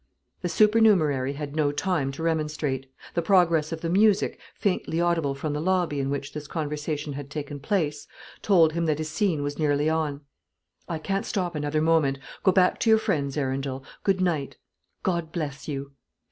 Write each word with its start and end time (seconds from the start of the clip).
The 0.41 0.49
supernumerary 0.49 1.33
had 1.33 1.55
no 1.55 1.71
time 1.71 2.11
to 2.13 2.23
remonstrate. 2.23 2.87
The 3.13 3.21
progress 3.21 3.71
of 3.71 3.81
the 3.81 3.89
music, 3.91 4.39
faintly 4.55 4.99
audible 4.99 5.35
from 5.35 5.53
the 5.53 5.61
lobby 5.61 5.99
in 5.99 6.09
which 6.09 6.33
this 6.33 6.47
conversation 6.47 7.13
had 7.13 7.29
taken 7.29 7.59
place, 7.59 8.07
told 8.41 8.73
him 8.73 8.87
that 8.87 8.97
his 8.97 9.09
scene 9.09 9.43
was 9.43 9.59
nearly 9.59 9.91
on. 9.91 10.21
"I 10.89 10.97
can't 10.97 11.27
stop 11.27 11.53
another 11.53 11.81
moment. 11.83 12.17
Go 12.41 12.51
back 12.51 12.79
to 12.79 12.89
your 12.89 12.97
friends, 12.97 13.37
Arundel. 13.37 13.83
Good 14.03 14.21
night. 14.21 14.57
God 15.03 15.31
bless 15.31 15.67
you!" 15.67 15.91